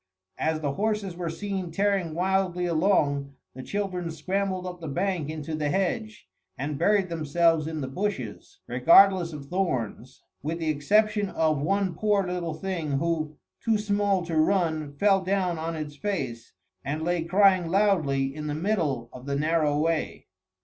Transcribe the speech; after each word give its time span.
As 0.39 0.61
the 0.61 0.71
horses 0.71 1.15
were 1.15 1.29
seen 1.29 1.69
tearing 1.69 2.15
wildly 2.15 2.65
along, 2.65 3.35
the 3.53 3.61
children 3.61 4.09
scrambled 4.09 4.65
up 4.65 4.81
the 4.81 4.87
bank 4.87 5.29
into 5.29 5.53
the 5.53 5.69
hedge, 5.69 6.27
and 6.57 6.79
buried 6.79 7.07
themselves 7.07 7.67
in 7.67 7.81
the 7.81 7.87
bushes, 7.87 8.61
regardless 8.65 9.31
of 9.31 9.45
thorns, 9.49 10.23
with 10.41 10.57
the 10.57 10.69
exception 10.71 11.29
of 11.29 11.61
one 11.61 11.93
poor 11.93 12.25
little 12.25 12.55
thing, 12.55 12.93
who, 12.93 13.37
too 13.63 13.77
small 13.77 14.25
to 14.25 14.37
run, 14.37 14.91
fell 14.95 15.21
down 15.23 15.59
on 15.59 15.75
its 15.75 15.95
face, 15.95 16.53
and 16.83 17.03
lay 17.03 17.23
crying 17.23 17.69
loudly 17.69 18.35
in 18.35 18.47
the 18.47 18.55
middle 18.55 19.07
of 19.13 19.27
the 19.27 19.35
narrow 19.35 19.77
way. 19.77 20.25